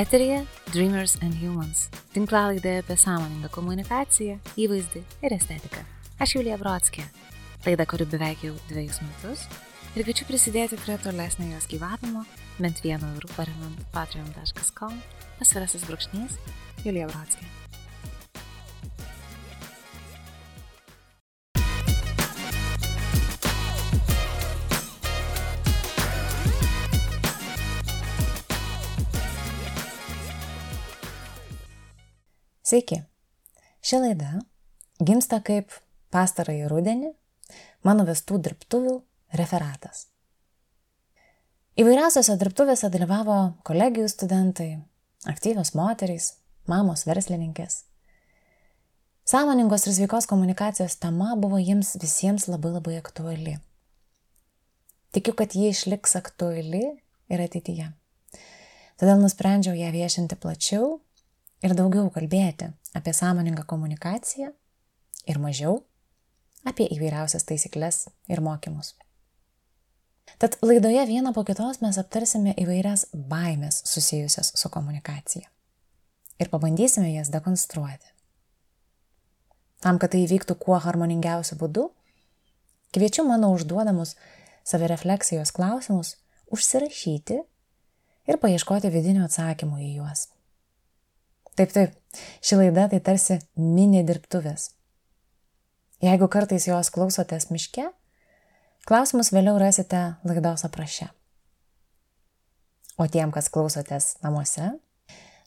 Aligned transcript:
Eterija 0.00 0.46
Dreamers 0.72 1.18
and 1.20 1.34
Humans. 1.36 1.90
Tinklalaidė 2.14 2.78
apie 2.80 2.94
sąmoningą 2.96 3.50
komunikaciją, 3.52 4.38
įvaizdį 4.56 5.02
ir 5.26 5.34
estetiką. 5.36 5.82
Aš 6.24 6.38
Julija 6.38 6.56
Brodskė. 6.56 7.04
Laida, 7.66 7.84
kuri 7.84 8.06
beveik 8.08 8.46
jau 8.46 8.54
dviejus 8.70 9.02
metus. 9.04 9.44
Ir 9.92 10.06
kviečiu 10.08 10.24
prisidėti 10.30 10.80
prie 10.80 10.96
tolesnio 11.04 11.50
jos 11.52 11.68
gyvavimo, 11.68 12.24
bent 12.56 12.80
vienu 12.80 13.12
eurų 13.18 13.34
paremant 13.36 13.84
patreon.com, 13.92 14.96
pasvirasis 15.36 15.84
brūkšnys 15.90 16.40
Julija 16.86 17.12
Brodskė. 17.12 17.69
Sveiki. 32.70 33.00
Ši 33.82 33.98
laida 33.98 34.44
gimsta 35.02 35.40
kaip 35.42 35.72
pastarąjį 36.14 36.68
rudenį 36.70 37.08
mano 37.82 38.04
vestų 38.06 38.38
dirbtuvių 38.46 38.92
referatas. 39.40 40.04
Įvairiausiose 41.82 42.36
dirbtuvėse 42.38 42.92
dalyvavo 42.94 43.40
kolegijų 43.66 44.06
studentai, 44.12 44.68
aktyvios 45.26 45.74
moterys, 45.74 46.36
mamos 46.70 47.02
verslininkės. 47.10 47.80
Sąmoningos 49.26 49.88
ir 49.88 49.98
sveikos 49.98 50.30
komunikacijos 50.30 51.00
tema 51.02 51.34
buvo 51.34 51.58
jiems 51.58 51.96
visiems 51.98 52.46
labai 52.46 52.76
labai 52.76 52.96
aktuali. 53.02 53.58
Tikiu, 55.10 55.34
kad 55.34 55.58
ji 55.58 55.74
išliks 55.74 56.14
aktuali 56.22 56.86
ir 56.86 57.46
ateityje. 57.50 57.90
Todėl 59.02 59.18
nusprendžiau 59.26 59.74
ją 59.74 59.90
viešinti 59.90 60.38
plačiau 60.38 61.00
ir 61.64 61.76
daugiau 61.76 62.08
kalbėti 62.14 62.70
apie 62.96 63.14
sąmoningą 63.16 63.66
komunikaciją 63.68 64.50
ir 65.26 65.38
mažiau 65.38 65.80
apie 66.66 66.86
įvairiausias 66.94 67.46
taisyklės 67.48 68.06
ir 68.28 68.42
mokymus. 68.44 68.94
Tad 70.38 70.56
laidoje 70.62 71.06
vieną 71.06 71.32
po 71.34 71.44
kitos 71.44 71.80
mes 71.82 71.98
aptarsime 71.98 72.54
įvairias 72.60 73.06
baimės 73.12 73.82
susijusias 73.88 74.52
su 74.56 74.70
komunikacija 74.70 75.48
ir 76.40 76.48
pabandysime 76.48 77.12
jas 77.12 77.28
dekonstruoti. 77.32 78.06
Tam, 79.80 79.98
kad 79.98 80.12
tai 80.12 80.24
įvyktų 80.26 80.56
kuo 80.60 80.76
harmoningiausiu 80.80 81.56
būdu, 81.60 81.86
kviečiu 82.92 83.24
mano 83.28 83.52
užduodamus 83.56 84.14
savirefleksijos 84.68 85.52
klausimus 85.56 86.16
užsirašyti 86.52 87.40
ir 88.28 88.40
paieškoti 88.40 88.92
vidinių 88.92 89.24
atsakymų 89.26 89.80
į 89.86 89.90
juos. 90.00 90.28
Taip, 91.58 91.72
taip, 91.74 91.96
ši 92.44 92.58
laida 92.60 92.86
tai 92.90 93.00
tarsi 93.04 93.38
mini 93.58 94.02
dirbtuvės. 94.06 94.70
Jeigu 96.00 96.30
kartais 96.32 96.64
jos 96.68 96.88
klausotės 96.94 97.50
miške, 97.52 97.90
klausimus 98.88 99.32
vėliau 99.34 99.58
rasite 99.60 99.98
laidos 100.24 100.64
apraše. 100.64 101.10
O 103.00 103.06
tiem, 103.08 103.32
kas 103.32 103.50
klausotės 103.52 104.14
namuose, 104.24 104.70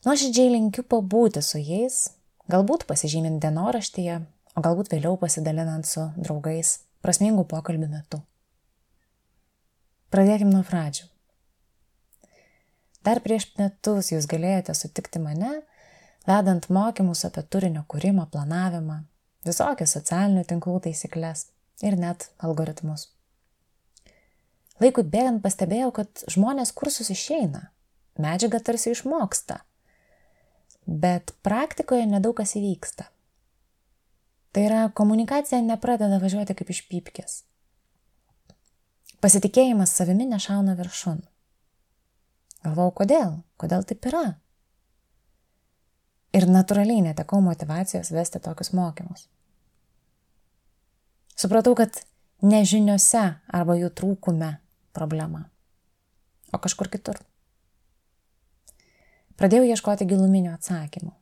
nuoširdžiai 0.05 0.51
linkiu 0.53 0.85
pabūti 0.89 1.41
su 1.45 1.61
jais, 1.61 2.03
galbūt 2.51 2.85
pasižymint 2.89 3.41
dienoraštyje, 3.41 4.19
o 4.53 4.61
galbūt 4.61 4.93
vėliau 4.93 5.17
pasidalinant 5.21 5.87
su 5.89 6.05
draugais 6.19 6.79
prasmingų 7.05 7.47
pokalbių 7.49 7.89
metu. 7.89 8.21
Pradėkime 10.13 10.53
nuo 10.53 10.61
pradžių. 10.67 11.07
Dar 13.03 13.19
prieš 13.25 13.49
metus 13.57 14.13
jūs 14.13 14.29
galėjote 14.29 14.75
sutikti 14.77 15.19
mane 15.19 15.63
vedant 16.27 16.69
mokymus 16.69 17.25
apie 17.27 17.43
turinio 17.43 17.83
kūrimą, 17.89 18.27
planavimą, 18.31 19.01
visokias 19.47 19.95
socialinių 19.97 20.45
tinklų 20.47 20.79
taisyklės 20.87 21.47
ir 21.83 21.97
net 21.99 22.29
algoritmus. 22.43 23.09
Laikui 24.81 25.05
bėgant 25.05 25.43
pastebėjau, 25.43 25.91
kad 25.95 26.25
žmonės 26.31 26.73
kursus 26.75 27.11
išeina, 27.13 27.69
medžiaga 28.19 28.59
tarsi 28.63 28.91
išmoksta, 28.93 29.61
bet 30.87 31.35
praktikoje 31.45 32.07
nedaug 32.09 32.35
kas 32.39 32.55
įvyksta. 32.59 33.07
Tai 34.53 34.63
yra, 34.67 34.81
komunikacija 34.93 35.61
nepradeda 35.65 36.19
važiuoti 36.21 36.55
kaip 36.57 36.69
iš 36.69 36.83
pypkės. 36.89 37.37
Pasitikėjimas 39.23 39.93
savimi 39.95 40.27
nešauna 40.29 40.75
viršun. 40.77 41.23
Galvau, 42.63 42.91
kodėl? 42.95 43.39
Kodėl 43.57 43.85
taip 43.87 44.05
yra? 44.11 44.25
Ir 46.33 46.47
natūraliai 46.49 47.03
netekau 47.05 47.41
motivacijos 47.45 48.09
vesti 48.13 48.41
tokius 48.41 48.73
mokymus. 48.73 49.27
Supratau, 51.37 51.75
kad 51.77 51.99
nežiniuose 52.45 53.23
arba 53.53 53.75
jų 53.77 53.89
trūkume 53.93 54.55
problema, 54.93 55.47
o 56.53 56.59
kažkur 56.61 56.89
kitur. 56.93 57.19
Pradėjau 59.37 59.65
ieškoti 59.73 60.05
giluminių 60.09 60.53
atsakymų. 60.53 61.13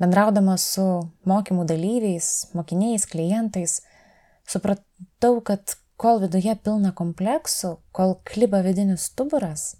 Bendraudama 0.00 0.58
su 0.60 0.84
mokymų 1.28 1.64
dalyviais, 1.68 2.50
mokiniais, 2.56 3.06
klientais, 3.08 3.80
supratau, 4.48 5.38
kad 5.44 5.76
kol 6.00 6.20
viduje 6.20 6.52
pilna 6.60 6.92
kompleksų, 6.96 7.76
kol 7.96 8.16
kliba 8.28 8.60
vidinis 8.64 9.08
stuburas, 9.10 9.74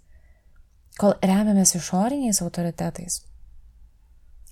kol 0.97 1.13
remiamės 1.21 1.75
išoriniais 1.77 2.41
autoritetais, 2.45 3.21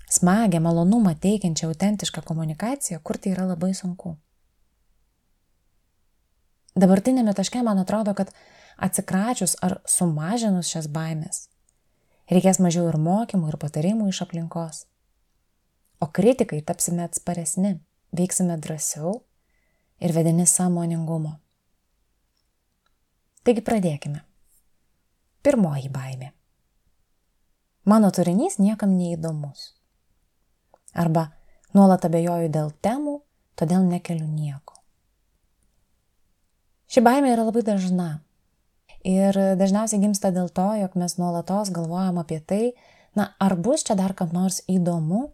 smagę, 0.09 0.59
malonumą 0.59 1.16
teikiančią 1.16 1.67
autentišką 1.67 2.21
komunikaciją 2.21 2.99
kurti 3.03 3.31
yra 3.33 3.45
labai 3.49 3.73
sunku. 3.73 4.16
Dabartinėme 6.75 7.33
taške 7.33 7.61
man 7.63 7.79
atrodo, 7.79 8.13
kad 8.13 8.33
atsikračius 8.77 9.55
ar 9.63 9.77
sumažinus 9.88 10.67
šias 10.67 10.89
baimės, 10.91 11.45
reikės 12.31 12.59
mažiau 12.59 12.89
ir 12.89 12.97
mokymų, 12.99 13.53
ir 13.53 13.57
patarimų 13.61 14.09
iš 14.11 14.25
aplinkos. 14.25 14.83
O 16.03 16.09
kritikai 16.11 16.59
tapsime 16.61 17.05
atsparesni, 17.07 17.77
veiksime 18.11 18.57
drąsiau 18.59 19.22
ir 20.03 20.11
vedini 20.11 20.43
sąmoningumo. 20.47 21.37
Taigi 23.45 23.61
pradėkime. 23.63 24.25
Pirmoji 25.45 25.91
baimė. 25.93 26.31
Mano 27.85 28.09
turinys 28.09 28.57
niekam 28.57 28.97
neįdomus. 28.97 29.74
Arba 30.95 31.29
nuolat 31.75 32.07
abejoju 32.07 32.50
dėl 32.51 32.72
temų, 32.83 33.19
todėl 33.59 33.83
nekeliu 33.83 34.28
nieko. 34.28 34.75
Ši 36.91 37.03
baimė 37.03 37.33
yra 37.33 37.47
labai 37.47 37.66
dažna. 37.67 38.09
Ir 39.05 39.38
dažniausiai 39.59 40.01
gimsta 40.01 40.31
dėl 40.34 40.47
to, 40.50 40.66
jog 40.79 40.95
mes 40.97 41.17
nuolatos 41.19 41.69
galvojam 41.73 42.17
apie 42.22 42.39
tai, 42.39 42.63
na, 43.17 43.34
ar 43.39 43.57
bus 43.59 43.84
čia 43.85 43.97
dar 44.00 44.16
kam 44.17 44.31
nors 44.34 44.61
įdomu 44.72 45.28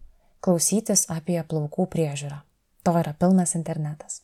klausytis 0.43 1.05
apie 1.13 1.37
plaukų 1.43 1.85
priežiūrą. 1.93 2.41
To 2.83 2.95
yra 2.97 3.13
pilnas 3.13 3.53
internetas. 3.55 4.23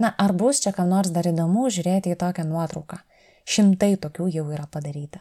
Na, 0.00 0.10
ar 0.16 0.32
bus 0.32 0.62
čia 0.64 0.72
kam 0.76 0.90
nors 0.92 1.12
dar 1.12 1.28
įdomu 1.28 1.68
žiūrėti 1.72 2.12
į 2.14 2.18
tokią 2.20 2.46
nuotrauką? 2.48 2.98
Šimtai 3.46 3.94
tokių 4.00 4.26
jau 4.32 4.48
yra 4.50 4.66
padaryta. 4.66 5.20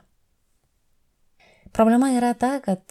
Problema 1.75 2.09
yra 2.16 2.34
ta, 2.34 2.57
kad 2.63 2.81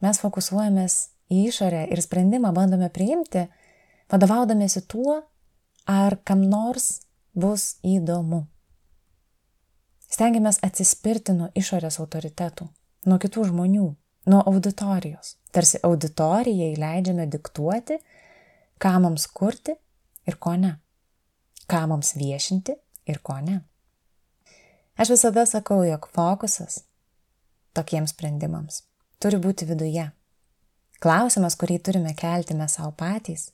mes 0.00 0.18
fokusuojamės 0.18 0.96
į 1.30 1.46
išorę 1.50 1.86
ir 1.92 2.02
sprendimą 2.02 2.52
bandome 2.54 2.90
priimti, 2.92 3.46
vadovaudamėsi 4.10 4.82
tuo, 4.90 5.20
ar 5.86 6.18
kam 6.24 6.42
nors 6.50 7.00
bus 7.34 7.76
įdomu. 7.86 8.44
Stengiamės 10.10 10.58
atsispirti 10.66 11.36
nuo 11.36 11.50
išorės 11.54 12.00
autoritetų, 12.02 12.66
nuo 13.06 13.18
kitų 13.22 13.46
žmonių, 13.52 13.86
nuo 14.26 14.40
auditorijos. 14.50 15.36
Tarsi 15.54 15.78
auditorijai 15.86 16.74
leidžiame 16.78 17.28
diktuoti, 17.30 18.00
ką 18.82 18.94
mums 19.02 19.26
kurti 19.30 19.76
ir 20.26 20.38
ko 20.42 20.56
ne. 20.58 20.76
Ką 21.70 21.84
mums 21.90 22.16
viešinti 22.18 22.74
ir 23.06 23.22
ko 23.22 23.38
ne. 23.38 23.60
Aš 24.98 25.14
visada 25.14 25.46
sakau, 25.46 25.84
jog 25.86 26.10
fokusas 26.12 26.82
tokiems 27.78 28.10
sprendimams 28.12 28.82
turi 29.22 29.38
būti 29.40 29.68
viduje 29.68 30.10
Klausimas, 31.00 31.54
kurį 31.56 31.78
turime 31.80 32.10
kelti 32.12 32.52
mes 32.52 32.74
savo 32.76 32.90
patys, 32.92 33.46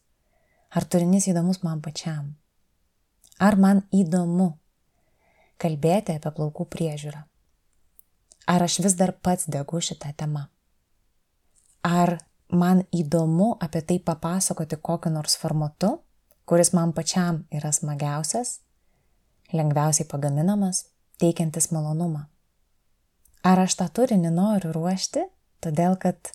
ar 0.75 0.82
turinys 0.82 1.28
įdomus 1.31 1.60
man 1.62 1.78
pačiam? 1.78 2.32
Ar 3.38 3.54
man 3.54 3.84
įdomu 3.94 4.48
kalbėti 5.62 6.16
apie 6.19 6.32
plaukų 6.34 6.66
priežiūrą? 6.72 7.20
Ar 8.50 8.64
aš 8.66 8.81
vis 8.82 8.96
dar 8.98 9.12
pats 9.22 9.46
degu 9.46 9.78
šitą 9.78 10.10
temą? 10.19 10.48
Ar 11.87 12.16
man 12.50 12.82
įdomu 12.90 13.52
apie 13.62 13.82
tai 13.82 13.99
papasakoti 14.02 14.78
kokiu 14.82 15.12
nors 15.14 15.37
formatu, 15.38 16.00
kuris 16.50 16.72
man 16.75 16.94
pačiam 16.96 17.44
yra 17.54 17.70
smagiausias, 17.70 18.56
lengviausiai 19.54 20.08
pagaminamas, 20.10 20.88
teikiantis 21.22 21.70
malonumą? 21.70 22.25
Ar 23.46 23.62
aš 23.62 23.78
tą 23.78 23.87
turinį 24.00 24.34
noriu 24.34 24.75
ruošti, 24.75 25.22
todėl 25.62 25.94
kad 26.02 26.32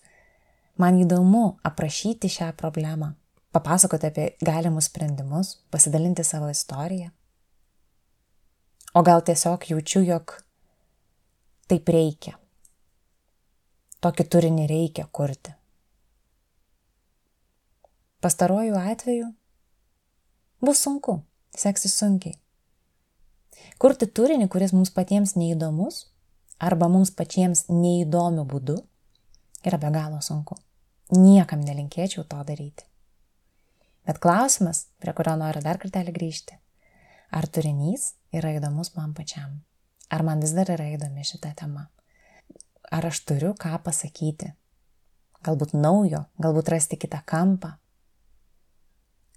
man 0.77 0.99
įdomu 0.99 1.57
aprašyti 1.67 2.29
šią 2.31 2.51
problemą, 2.57 3.13
papasakoti 3.51 4.07
apie 4.07 4.27
galimus 4.45 4.87
sprendimus, 4.91 5.55
pasidalinti 5.71 6.23
savo 6.23 6.49
istoriją. 6.49 7.09
O 8.93 9.03
gal 9.03 9.23
tiesiog 9.23 9.69
jaučiu, 9.69 10.01
jog 10.03 10.35
taip 11.71 11.87
reikia. 11.87 12.35
Tokį 14.01 14.25
turinį 14.33 14.67
reikia 14.67 15.05
kurti. 15.11 15.53
Pastaruoju 18.21 18.75
atveju 18.77 19.31
bus 20.61 20.81
sunku, 20.83 21.21
seksis 21.57 21.95
sunkiai. 21.97 22.35
Kurti 23.81 24.05
turinį, 24.05 24.49
kuris 24.51 24.73
mums 24.75 24.91
patiems 24.93 25.35
neįdomus 25.39 26.05
arba 26.61 26.89
mums 26.91 27.09
pačiems 27.17 27.65
neįdomiu 27.69 28.43
būdu, 28.45 28.77
yra 29.65 29.77
be 29.77 29.91
galo 29.93 30.21
sunku. 30.21 30.57
Niekam 31.11 31.61
nelinkėčiau 31.65 32.23
to 32.23 32.39
daryti. 32.47 32.85
Bet 34.07 34.19
klausimas, 34.23 34.87
prie 34.99 35.13
kurio 35.13 35.35
noriu 35.37 35.61
dar 35.61 35.77
kartelį 35.81 36.13
grįžti, 36.15 36.55
ar 37.31 37.47
turinys 37.47 38.13
yra 38.33 38.55
įdomus 38.57 38.95
man 38.95 39.13
pačiam? 39.13 39.59
Ar 40.11 40.23
man 40.27 40.41
vis 40.43 40.55
dar 40.57 40.71
yra 40.73 40.87
įdomi 40.95 41.23
šita 41.27 41.53
tema? 41.59 41.85
Ar 42.91 43.05
aš 43.07 43.21
turiu 43.27 43.53
ką 43.55 43.77
pasakyti? 43.85 44.51
Galbūt 45.45 45.75
naujo, 45.77 46.25
galbūt 46.41 46.71
rasti 46.73 46.97
kitą 46.99 47.21
kampą. 47.25 47.75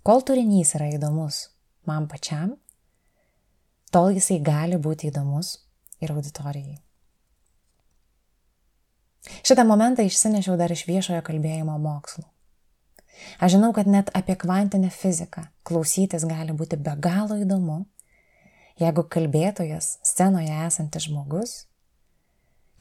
Kol 0.04 0.24
turinys 0.26 0.74
yra 0.76 0.90
įdomus 0.92 1.48
man 1.88 2.08
pačiam, 2.08 2.56
tol 3.92 4.12
jisai 4.16 4.40
gali 4.44 4.80
būti 4.80 5.08
įdomus 5.12 5.54
ir 6.04 6.12
auditorijai. 6.12 6.83
Šitą 9.24 9.64
momentą 9.64 10.04
išsinešiau 10.04 10.56
dar 10.60 10.72
iš 10.72 10.84
viešojo 10.88 11.22
kalbėjimo 11.24 11.76
mokslų. 11.80 12.26
Aš 13.40 13.56
žinau, 13.56 13.72
kad 13.72 13.86
net 13.86 14.10
apie 14.16 14.36
kvantinę 14.36 14.90
fiziką 14.90 15.46
klausytis 15.64 16.26
gali 16.28 16.52
būti 16.52 16.76
be 16.76 16.94
galo 17.00 17.38
įdomu, 17.40 17.84
jeigu 18.80 19.04
kalbėtojas, 19.08 19.98
scenoje 20.04 20.54
esantis 20.66 21.06
žmogus, 21.06 21.54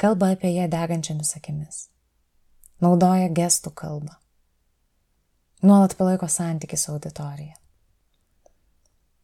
kalba 0.01 0.33
apie 0.33 0.53
ją 0.55 0.67
degančiamis 0.71 1.35
akimis, 1.37 1.87
naudoja 2.81 3.29
gestų 3.29 3.73
kalbą, 3.77 4.17
nuolat 5.61 5.95
palaiko 5.99 6.27
santykių 6.27 6.81
su 6.81 6.91
auditorija, 6.95 7.55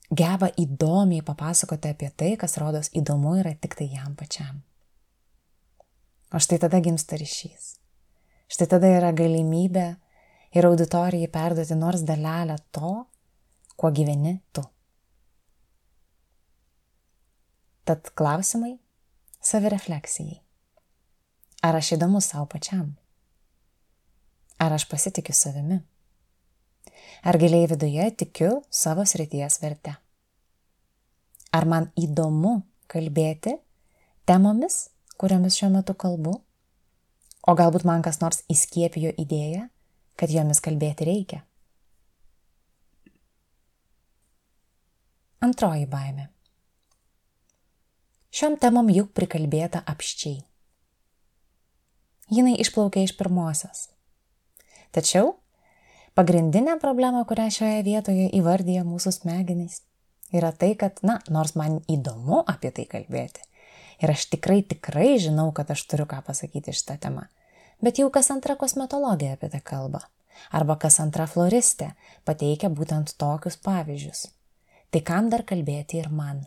geba 0.09 0.53
įdomiai 0.61 1.25
papasakoti 1.25 1.91
apie 1.91 2.13
tai, 2.15 2.35
kas 2.37 2.57
rodos 2.61 2.93
įdomu 2.93 3.39
yra 3.41 3.55
tik 3.57 3.75
tai 3.81 3.89
jam 3.91 4.15
pačiam. 4.15 4.61
O 6.33 6.39
štai 6.39 6.59
tada 6.61 6.79
gimsta 6.83 7.17
ryšys. 7.17 7.79
Štai 8.49 8.67
tada 8.69 8.89
yra 8.99 9.09
galimybė 9.13 9.87
ir 10.53 10.67
auditorijai 10.69 11.29
perduoti 11.31 11.77
nors 11.77 12.03
dalelę 12.05 12.57
to, 12.73 12.91
kuo 13.77 13.89
gyveni 13.93 14.35
tu. 14.53 14.63
Tad 17.85 18.11
klausimai 18.13 18.75
savirefleksijai. 19.41 20.41
Ar 21.65 21.75
aš 21.79 21.95
įdomus 21.97 22.29
savo 22.31 22.45
pačiam? 22.51 22.91
Ar 24.59 24.75
aš 24.75 24.85
pasitikiu 24.91 25.33
savimi? 25.35 25.79
Ar 27.23 27.37
giliai 27.39 27.67
viduje 27.67 28.05
tikiu 28.21 28.61
savo 28.69 29.05
srities 29.07 29.59
verte? 29.63 29.95
Ar 31.51 31.65
man 31.65 31.89
įdomu 31.97 32.59
kalbėti 32.91 33.55
temomis, 34.29 34.89
kuriomis 35.19 35.57
šiuo 35.59 35.69
metu 35.73 35.95
kalbu, 35.99 36.37
o 37.47 37.55
galbūt 37.59 37.85
man 37.87 38.03
kas 38.05 38.21
nors 38.23 38.43
įskiepijo 38.51 39.11
idėją, 39.19 39.67
kad 40.19 40.31
jomis 40.31 40.63
kalbėti 40.63 41.07
reikia. 41.07 41.43
Antroji 45.43 45.85
baime. 45.87 46.27
Šiom 48.35 48.57
temom 48.61 48.89
juk 48.93 49.13
prikalbėta 49.15 49.81
apščiai. 49.87 50.41
Jinai 52.29 52.57
išplaukė 52.61 53.01
iš 53.07 53.15
pirmosios. 53.17 53.87
Tačiau 54.93 55.31
pagrindinė 56.19 56.75
problema, 56.81 57.23
kurią 57.25 57.47
šioje 57.55 57.79
vietoje 57.87 58.27
įvardyja 58.37 58.83
mūsų 58.85 59.15
smegenys, 59.15 59.79
yra 60.35 60.51
tai, 60.51 60.75
kad, 60.77 60.99
na, 61.01 61.17
nors 61.31 61.55
man 61.57 61.79
įdomu 61.89 62.43
apie 62.43 62.73
tai 62.75 62.85
kalbėti, 62.91 63.41
Ir 63.99 64.13
aš 64.13 64.29
tikrai, 64.31 64.61
tikrai 64.63 65.17
žinau, 65.19 65.49
kad 65.55 65.71
aš 65.71 65.83
turiu 65.91 66.07
ką 66.07 66.21
pasakyti 66.25 66.75
šitą 66.75 66.95
temą. 67.03 67.25
Bet 67.83 67.99
jau 67.99 68.07
kas 68.11 68.31
antra 68.31 68.55
kosmetologija 68.59 69.35
apie 69.35 69.49
tai 69.51 69.61
kalba. 69.63 70.05
Arba 70.55 70.77
kas 70.79 70.99
antra 71.03 71.25
floristė 71.27 71.91
pateikia 72.27 72.71
būtent 72.71 73.15
tokius 73.19 73.59
pavyzdžius. 73.63 74.27
Tai 74.89 75.01
kam 75.05 75.29
dar 75.29 75.43
kalbėti 75.47 75.99
ir 75.99 76.09
man? 76.09 76.45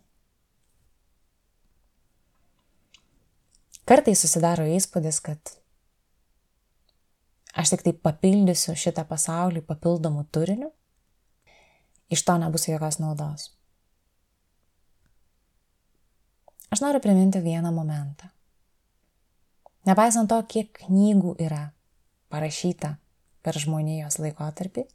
Kartai 3.86 4.14
susidaro 4.16 4.64
įspūdis, 4.70 5.18
kad 5.20 5.56
aš 7.58 7.74
tik 7.74 7.82
tai 7.84 7.92
papildysiu 7.92 8.76
šitą 8.78 9.04
pasaulį 9.08 9.64
papildomų 9.66 10.24
turinių, 10.32 10.70
iš 12.14 12.22
to 12.28 12.38
nebus 12.40 12.68
jokios 12.70 13.00
naudos. 13.02 13.50
Aš 16.72 16.80
noriu 16.80 17.00
priminti 17.04 17.40
vieną 17.44 17.72
momentą. 17.72 18.32
Nepaisant 19.84 20.30
to, 20.30 20.38
kiek 20.48 20.70
knygų 20.86 21.34
yra 21.42 21.66
parašyta 22.32 22.94
per 23.44 23.58
žmonijos 23.60 24.16
laikotarpį, 24.22 24.86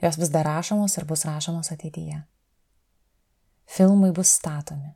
jos 0.00 0.18
vis 0.20 0.32
dar 0.32 0.46
rašomos 0.48 0.96
ir 0.96 1.04
bus 1.04 1.26
rašomos 1.28 1.72
ateityje. 1.74 2.22
Filmai 3.68 4.14
bus 4.16 4.32
statomi. 4.38 4.94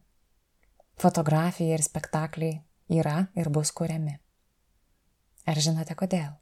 Fotografija 0.97 1.77
ir 1.77 1.85
spektakliai 1.85 2.63
yra 2.89 3.27
ir 3.37 3.51
bus 3.53 3.75
kuriami. 3.77 4.17
Ar 5.45 5.59
žinote 5.59 5.99
kodėl? 5.99 6.33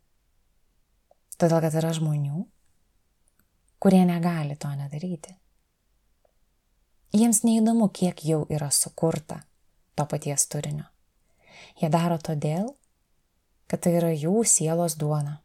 Todėl, 1.40 1.58
kad 1.64 1.74
yra 1.80 1.90
žmonių, 1.96 2.44
kurie 3.82 4.04
negali 4.06 4.54
to 4.60 4.70
nedaryti. 4.76 5.34
Jiems 7.16 7.40
neįdomu, 7.42 7.88
kiek 7.88 8.20
jau 8.22 8.44
yra 8.52 8.68
sukurta 8.70 9.40
to 10.00 10.06
paties 10.08 10.46
turinio. 10.48 10.86
Jie 11.80 11.90
daro 11.92 12.16
todėl, 12.18 12.72
kad 13.68 13.82
tai 13.84 13.94
yra 14.00 14.10
jų 14.16 14.42
sielos 14.48 14.96
duona. 15.00 15.40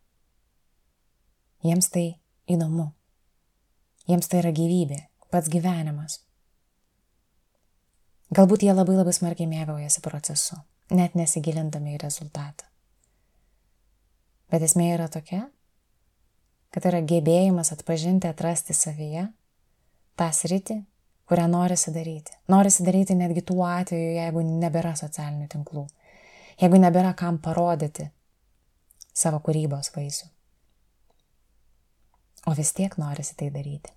Jiems 1.66 1.90
tai 1.92 2.06
įdomu. 2.52 2.92
Jiems 4.08 4.30
tai 4.30 4.42
yra 4.44 4.54
gyvybė, 4.56 5.00
pats 5.34 5.50
gyvenimas. 5.52 6.22
Galbūt 8.36 8.66
jie 8.66 8.74
labai 8.74 8.96
labai 8.98 9.14
smarkiai 9.14 9.50
mėgaujasi 9.50 10.02
procesu, 10.06 10.58
net 10.90 11.16
nesigilindami 11.18 11.96
į 11.96 12.02
rezultatą. 12.02 12.68
Bet 14.50 14.66
esmė 14.66 14.92
yra 14.96 15.08
tokia, 15.12 15.46
kad 16.74 16.86
yra 16.90 17.02
gebėjimas 17.06 17.74
atpažinti, 17.74 18.30
atrasti 18.30 18.76
savyje 18.78 19.28
tą 20.20 20.30
sritį, 20.34 20.82
kurią 21.30 21.48
norisi 21.48 21.92
daryti. 21.92 22.32
Norisi 22.48 22.84
daryti 22.84 23.16
netgi 23.16 23.42
tuo 23.42 23.66
atveju, 23.68 24.14
jeigu 24.20 24.44
nebėra 24.46 24.94
socialinių 24.98 25.48
tinklų, 25.52 25.86
jeigu 26.62 26.80
nebėra 26.82 27.14
kam 27.18 27.40
parodyti 27.42 28.10
savo 29.16 29.40
kūrybos 29.44 29.92
vaisių. 29.96 30.30
O 32.46 32.54
vis 32.54 32.74
tiek 32.78 32.98
norisi 33.02 33.36
tai 33.38 33.50
daryti. 33.50 33.94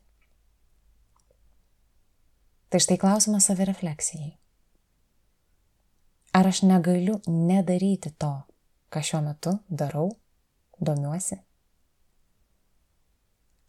Tai 2.69 2.81
štai 2.81 2.99
klausimas 3.01 3.49
savirefleksijai. 3.49 4.31
Ar 6.37 6.47
aš 6.49 6.63
negaliu 6.69 7.17
nedaryti 7.27 8.13
to, 8.21 8.33
ką 8.93 9.03
šiuo 9.05 9.21
metu 9.25 9.55
darau, 9.69 10.11
domiuosi? 10.81 11.41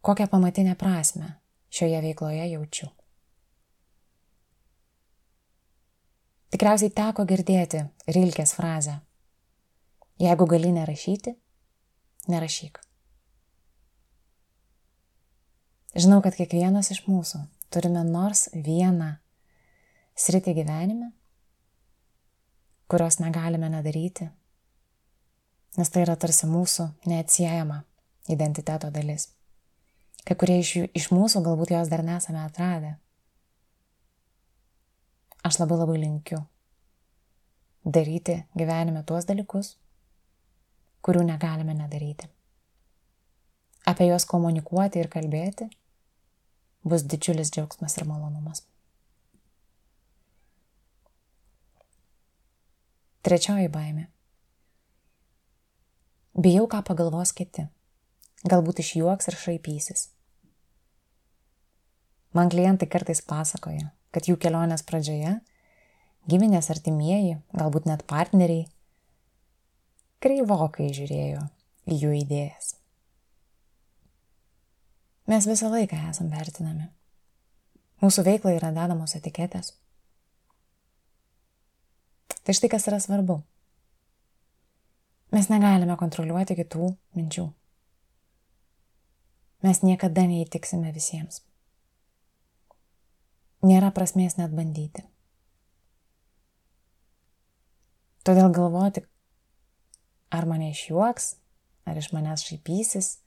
Kokią 0.01 0.27
pamatinę 0.31 0.75
prasme 0.79 1.33
šioje 1.71 2.01
veikloje 2.01 2.45
jaučiu? 2.51 2.91
Tikriausiai 6.49 6.89
teko 6.89 7.25
girdėti 7.29 7.83
Rilkės 8.09 8.55
frazę. 8.57 8.99
Jeigu 10.19 10.47
gali 10.49 10.71
nerašyti, 10.73 11.35
nerašyk. 12.27 12.79
Žinau, 15.99 16.19
kad 16.25 16.35
kiekvienas 16.37 16.91
iš 16.93 17.03
mūsų 17.07 17.43
turime 17.73 18.01
nors 18.05 18.47
vieną 18.53 19.15
sritį 20.19 20.53
gyvenime, 20.57 21.11
kurios 22.89 23.19
negalime 23.21 23.69
nedaryti, 23.69 24.29
nes 25.77 25.93
tai 25.93 26.03
yra 26.05 26.17
tarsi 26.19 26.49
mūsų 26.49 26.89
neatsiejama 27.09 27.83
identiteto 28.29 28.89
dalis. 28.93 29.29
Kai 30.25 30.35
kurie 30.37 30.59
iš, 30.61 30.73
jų, 30.75 30.89
iš 30.97 31.09
mūsų 31.13 31.41
galbūt 31.45 31.73
jos 31.73 31.89
dar 31.89 32.03
nesame 32.05 32.41
atradę. 32.43 32.97
Aš 35.43 35.59
labai 35.61 35.77
labai 35.79 35.99
linkiu, 36.01 36.41
daryti 37.85 38.41
gyvenime 38.59 39.03
tuos 39.07 39.27
dalykus, 39.29 39.77
kurių 41.05 41.23
negalime 41.29 41.75
nedaryti. 41.77 42.27
Apie 43.87 44.09
juos 44.09 44.27
komunikuoti 44.27 44.99
ir 44.99 45.07
kalbėti 45.11 45.69
bus 46.83 47.05
didžiulis 47.07 47.51
džiaugsmas 47.55 47.95
ir 47.97 48.07
malonumas. 48.09 48.65
Trečioji 53.23 53.67
baimė. 53.71 54.05
Bijau, 56.39 56.67
ką 56.71 56.79
pagalvos 56.87 57.33
kiti. 57.35 57.65
Galbūt 58.47 58.79
išjuoks 58.79 59.27
ir 59.27 59.35
šaipysis. 59.35 60.05
Man 62.37 62.51
klientai 62.53 62.87
kartais 62.87 63.19
pasakoja, 63.25 63.89
kad 64.15 64.27
jų 64.29 64.37
kelionės 64.41 64.83
pradžioje 64.87 65.37
giminės 66.29 66.69
artimieji, 66.73 67.39
galbūt 67.55 67.87
net 67.89 68.03
partneriai, 68.09 68.67
kreivokai 70.23 70.89
žiūrėjo 70.93 71.45
į 71.89 71.99
jų 72.03 72.13
idėjas. 72.21 72.73
Mes 75.29 75.45
visą 75.45 75.69
laiką 75.69 75.97
esam 76.09 76.31
vertinami. 76.33 76.89
Mūsų 78.01 78.23
veiklai 78.25 78.55
yra 78.57 78.71
dedamos 78.73 79.13
etiketės. 79.17 79.73
Tai 82.43 82.55
štai 82.55 82.69
kas 82.71 82.87
yra 82.89 82.97
svarbu. 83.03 83.41
Mes 85.35 85.49
negalime 85.51 85.93
kontroliuoti 85.99 86.55
kitų 86.57 86.93
minčių. 87.17 87.45
Mes 89.67 89.83
niekada 89.83 90.23
neįtiksime 90.25 90.89
visiems. 90.95 91.43
Nėra 93.65 93.89
prasmės 93.91 94.37
net 94.39 94.53
bandyti. 94.55 95.03
Todėl 98.23 98.51
galvoti, 98.55 99.03
ar 100.31 100.45
mane 100.47 100.69
išjuoks, 100.71 101.33
ar 101.89 101.99
iš 101.99 102.11
manęs 102.15 102.45
šaipysis, 102.47 103.17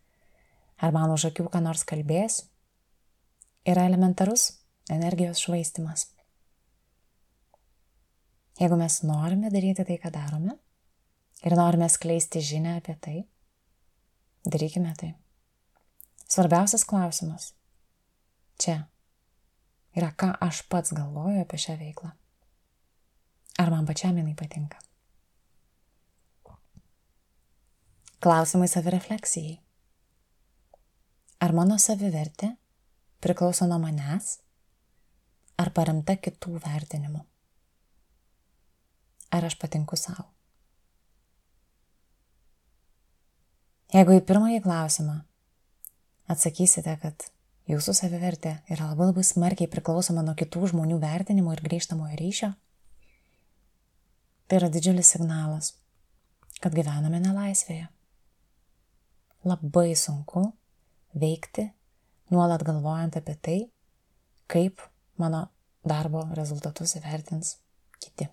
ar 0.80 0.94
man 0.94 1.12
už 1.12 1.28
akių 1.32 1.48
ką 1.52 1.60
nors 1.64 1.84
kalbės, 1.88 2.44
yra 3.68 3.84
elementarus 3.90 4.48
energijos 4.92 5.42
švaistimas. 5.42 6.08
Jeigu 8.60 8.76
mes 8.78 9.00
norime 9.06 9.50
daryti 9.52 9.84
tai, 9.84 9.98
ką 9.98 10.12
darome, 10.14 10.56
ir 11.42 11.56
norime 11.58 11.88
skleisti 11.90 12.42
žinę 12.44 12.76
apie 12.78 12.96
tai, 13.00 13.16
darykime 14.46 14.94
tai. 14.98 15.14
Svarbiausias 16.28 16.84
klausimas 16.88 17.52
čia 18.62 18.84
yra, 19.96 20.12
ką 20.16 20.32
aš 20.40 20.62
pats 20.72 20.94
galvoju 20.96 21.42
apie 21.42 21.60
šią 21.60 21.76
veiklą. 21.80 22.12
Ar 23.60 23.70
man 23.70 23.86
pačiam 23.86 24.16
jinai 24.16 24.34
patinka? 24.38 24.80
Klausimai 28.22 28.68
savirefleksijai. 28.70 29.56
Ar 31.42 31.52
mano 31.52 31.76
savivertė 31.82 32.52
priklauso 33.22 33.66
nuo 33.66 33.80
manęs, 33.82 34.36
ar 35.58 35.72
paremta 35.74 36.14
kitų 36.16 36.60
vertinimu? 36.62 37.24
Ar 39.32 39.48
aš 39.48 39.56
patinku 39.58 39.98
savo? 39.98 40.28
Jeigu 43.92 44.14
į 44.16 44.22
pirmąjį 44.24 44.62
klausimą 44.64 45.18
atsakysite, 46.32 46.94
kad 47.02 47.26
jūsų 47.70 47.94
savivertė 47.94 48.56
yra 48.72 48.90
labai 48.90 49.10
labai 49.10 49.24
smarkiai 49.26 49.70
priklausoma 49.70 50.24
nuo 50.26 50.34
kitų 50.38 50.72
žmonių 50.72 50.98
vertinimo 51.02 51.54
ir 51.54 51.62
grįžtamojo 51.62 52.18
ryšio, 52.18 52.50
tai 54.48 54.58
yra 54.58 54.70
didžiulis 54.72 55.12
signalas, 55.14 55.72
kad 56.62 56.74
gyvename 56.74 57.22
nelaisvėje. 57.22 57.86
Labai 59.46 59.92
sunku 59.98 60.48
veikti, 61.18 61.68
nuolat 62.34 62.62
galvojant 62.66 63.18
apie 63.18 63.38
tai, 63.42 63.56
kaip 64.50 64.82
mano 65.18 65.46
darbo 65.86 66.26
rezultatus 66.36 66.94
įvertins 66.98 67.56
kiti. 68.02 68.28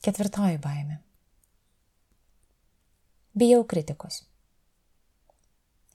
Ketvirtoji 0.00 0.58
baimė. 0.64 0.98
Bijau 3.36 3.62
kritikos. 3.68 4.24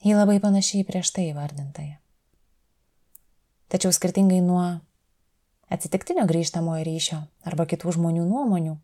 Ji 0.06 0.14
labai 0.14 0.36
panašiai 0.38 0.84
prieš 0.86 1.10
tai 1.10 1.24
įvardintąją. 1.32 1.96
Tačiau 3.66 3.90
skirtingai 3.90 4.38
nuo 4.38 4.62
atsitiktinio 5.74 6.28
grįžtamojo 6.30 6.84
ryšio 6.86 7.18
arba 7.50 7.66
kitų 7.66 7.96
žmonių 7.96 8.22
nuomonių, 8.28 8.76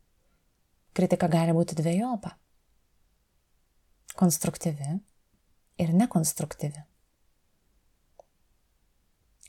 kritika 0.99 1.29
gali 1.31 1.55
būti 1.55 1.79
dviejopa- 1.79 2.35
konstruktyvi 4.23 4.99
ir 5.79 5.95
nekonstruktyvi. 6.03 6.83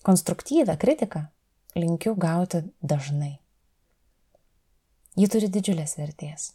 Konstruktyvę 0.05 0.77
kritiką 0.77 1.25
linkiu 1.75 2.13
gauti 2.13 2.61
dažnai. 2.85 3.39
Ji 5.17 5.27
turi 5.27 5.49
didžiulės 5.49 5.97
vertės. 5.97 6.51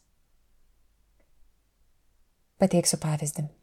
Pateiksiu 2.59 3.03
pavyzdį 3.03 3.58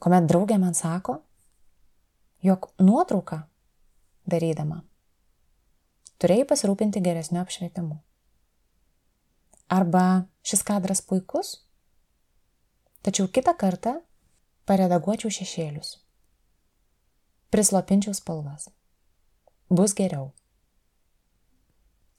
kuomet 0.00 0.28
draugė 0.28 0.58
man 0.58 0.74
sako, 0.74 1.20
jog 2.42 2.70
nuotrauką 2.80 3.42
darydama 4.30 4.84
turėjai 6.20 6.46
pasirūpinti 6.52 7.00
geresniu 7.04 7.40
apšvietimu. 7.40 7.96
Arba 9.72 10.04
šis 10.44 10.62
kadras 10.66 11.00
puikus, 11.06 11.54
tačiau 13.06 13.30
kitą 13.32 13.54
kartą 13.56 13.94
paredaguočiau 14.68 15.32
šešėlius, 15.32 15.94
prislopinčiau 17.54 18.14
spalvas. 18.16 18.68
Bus 19.70 19.94
geriau. 19.94 20.32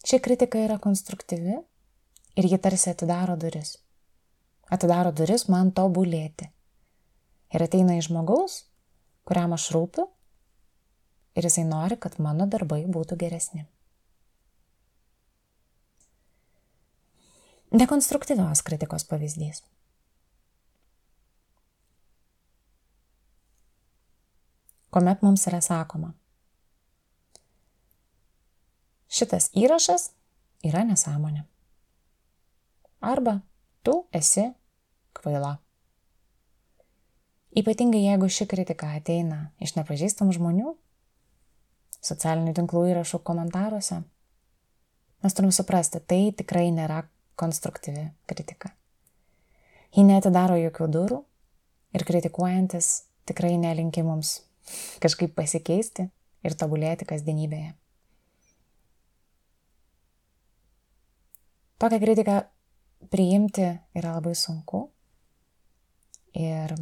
Ši 0.07 0.21
kritika 0.23 0.61
yra 0.63 0.79
konstruktyvi 0.81 1.59
ir 2.39 2.47
ji 2.47 2.57
tarsi 2.63 2.89
atidaro 2.93 3.35
duris. 3.37 3.75
Atidaro 4.71 5.11
duris 5.11 5.49
man 5.51 5.73
tobulėti 5.75 6.47
ir 7.51 7.63
ateina 7.63 7.97
iš 7.97 8.09
žmogaus, 8.09 8.63
kuriam 9.27 9.53
aš 9.55 9.69
rūpiu 9.75 10.07
ir 11.35 11.47
jisai 11.47 11.65
nori, 11.67 11.97
kad 11.99 12.19
mano 12.19 12.47
darbai 12.47 12.83
būtų 12.87 13.17
geresni. 13.19 13.65
Dekonstruktyvios 17.71 18.63
kritikos 18.67 19.05
pavyzdys. 19.07 19.61
Komet 24.91 25.21
mums 25.23 25.45
yra 25.47 25.61
sakoma, 25.63 26.09
šitas 29.07 29.47
įrašas 29.55 30.09
yra 30.67 30.83
nesąmonė. 30.83 31.45
Arba 32.99 33.39
tu 33.87 34.01
esi 34.11 34.49
kvaila. 35.15 35.55
Ypatingai 37.51 38.05
jeigu 38.05 38.29
ši 38.31 38.47
kritika 38.47 38.93
ateina 38.95 39.49
iš 39.59 39.73
nepažįstamų 39.75 40.35
žmonių, 40.37 40.75
socialinių 41.99 42.53
tinklų 42.55 42.85
įrašų 42.93 43.19
komentaruose, 43.27 43.97
mes 45.21 45.35
turim 45.35 45.51
suprasti, 45.51 45.99
tai 45.99 46.31
tikrai 46.31 46.69
nėra 46.71 47.03
konstruktyvi 47.35 48.05
kritika. 48.29 48.71
Ji 49.91 50.05
netidaro 50.07 50.55
jokių 50.61 50.87
durų 50.95 51.19
ir 51.97 52.05
kritikuojantis 52.07 52.93
tikrai 53.27 53.57
nelinki 53.59 54.05
mums 54.07 54.37
kažkaip 55.03 55.35
pasikeisti 55.35 56.07
ir 56.47 56.55
tobulėti 56.55 57.07
kasdienybėje. 57.09 57.73
Tokią 61.81 61.99
kritiką 61.99 62.39
priimti 63.11 63.67
yra 63.97 64.15
labai 64.15 64.37
sunku 64.37 64.85
ir 66.37 66.75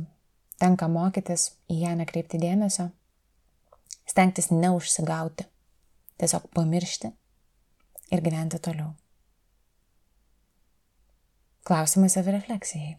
tenka 0.60 0.88
mokytis 0.92 1.50
į 1.72 1.82
ją 1.84 1.96
nekreipti 2.00 2.40
dėmesio, 2.42 2.90
stengtis 4.10 4.50
neužsigauti, 4.52 5.46
tiesiog 6.20 6.50
pamiršti 6.56 7.12
ir 8.12 8.24
gyventi 8.26 8.60
toliau. 8.64 8.94
Klausimai 11.68 12.10
savirefleksijai. 12.10 12.98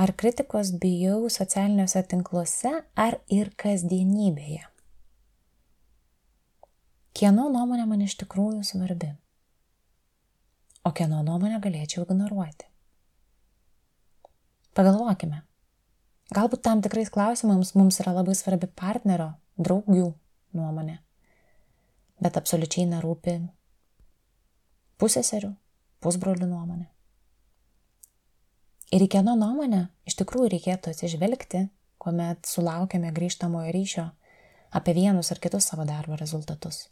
Ar 0.00 0.12
kritikos 0.16 0.72
bijau 0.80 1.28
socialiniuose 1.28 2.02
tinkluose 2.08 2.72
ar 2.96 3.18
ir 3.28 3.50
kasdienybėje? 3.60 4.64
Kieno 7.20 7.50
nuomonė 7.52 7.84
man 7.90 8.06
iš 8.06 8.16
tikrųjų 8.22 8.64
svarbi? 8.64 9.12
O 10.86 10.94
kieno 10.96 11.20
nuomonę 11.26 11.60
galėčiau 11.60 12.06
ignoruoti? 12.06 12.69
Pagalvokime. 14.74 15.42
Galbūt 16.30 16.62
tam 16.62 16.82
tikrais 16.82 17.10
klausimams 17.10 17.74
mums 17.74 17.98
yra 18.02 18.14
labai 18.14 18.36
svarbi 18.38 18.70
partnerio, 18.70 19.32
draugių 19.58 20.12
nuomonė. 20.54 21.00
bet 22.20 22.36
absoliučiai 22.36 22.86
nerūpi 22.90 23.36
pusėserių, 25.00 25.54
pusbrolių 26.04 26.48
nuomonė. 26.50 26.86
Ir 28.90 29.04
į 29.06 29.08
kieno 29.14 29.36
nuomonę 29.38 29.86
iš 30.08 30.18
tikrųjų 30.20 30.50
reikėtų 30.56 30.92
atsižvelgti, 30.92 31.68
kuomet 32.00 32.48
sulaukiame 32.48 33.12
grįžtamojo 33.16 33.72
ryšio 33.76 34.06
apie 34.76 34.94
vienus 34.96 35.30
ar 35.32 35.40
kitus 35.42 35.70
savo 35.70 35.86
darbo 35.88 36.18
rezultatus. 36.20 36.88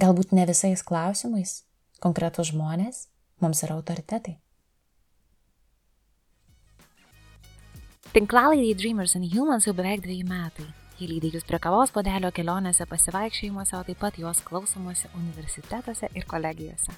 Galbūt 0.00 0.32
ne 0.32 0.46
visais 0.48 0.84
klausimais 0.86 1.62
konkretus 2.00 2.52
žmonės 2.52 3.06
mums 3.42 3.60
yra 3.66 3.76
autoritetai. 3.76 4.38
Tinklalaidai 8.12 8.74
Dreamers 8.74 9.14
and 9.16 9.24
Humans 9.32 9.64
jau 9.64 9.72
beveik 9.72 10.02
dviejų 10.04 10.26
metai. 10.28 10.66
Jį 10.98 11.06
lydi 11.14 11.30
jūs 11.32 11.46
prie 11.48 11.56
kavos 11.64 11.88
podelio 11.94 12.28
kelionėse, 12.36 12.84
pasivaikščiojimuose, 12.90 13.72
o 13.78 13.86
taip 13.86 13.98
pat 14.02 14.18
juos 14.20 14.42
klausomuose 14.44 15.08
universitetuose 15.16 16.10
ir 16.12 16.26
kolegijose. 16.28 16.92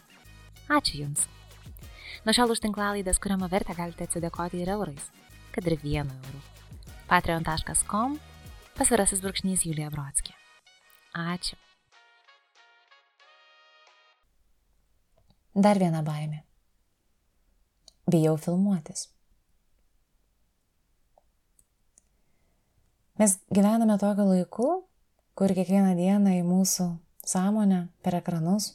Ačiū 0.75 1.05
Jums. 1.05 1.29
Nuo 2.27 2.35
šiol 2.35 2.57
už 2.57 2.65
tinklalaidės 2.67 3.23
kuriamą 3.23 3.47
vertę 3.53 3.79
galite 3.79 4.09
atsidėkoti 4.09 4.59
ir 4.65 4.75
eurais, 4.75 5.07
kad 5.55 5.71
ir 5.71 5.79
vienu 5.85 6.11
euru. 6.11 6.43
patreon.com 7.07 8.19
pasvirasis 8.75 9.23
brūkšnys 9.23 9.69
Julija 9.71 9.95
Brodskė. 9.95 10.35
Ačiū. 11.15 11.55
Dar 15.55 15.79
viena 15.79 16.03
baimė. 16.03 16.43
Bijau 18.11 18.35
filmuotis. 18.35 19.14
Mes 23.15 23.37
gyvename 23.55 23.95
tokiu 23.95 24.25
laiku, 24.27 24.69
kur 25.39 25.53
kiekvieną 25.55 25.93
dieną 25.95 26.33
į 26.35 26.41
mūsų 26.49 26.87
sąmonę 27.31 27.85
per 28.03 28.17
ekranus 28.19 28.73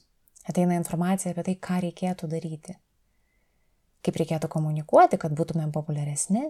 ateina 0.47 0.77
informacija 0.79 1.33
apie 1.33 1.43
tai, 1.43 1.55
ką 1.59 1.81
reikėtų 1.83 2.29
daryti. 2.31 2.77
Kaip 3.99 4.15
reikėtų 4.21 4.47
komunikuoti, 4.47 5.19
kad 5.19 5.35
būtumėm 5.35 5.73
populiaresni, 5.75 6.45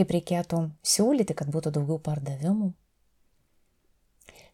kaip 0.00 0.16
reikėtų 0.16 0.62
siūlyti, 0.80 1.36
kad 1.36 1.52
būtų 1.52 1.74
daugiau 1.76 2.00
pardavimų. 2.08 2.72